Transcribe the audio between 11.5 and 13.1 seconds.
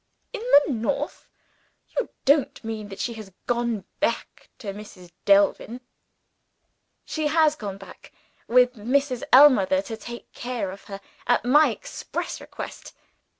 express request.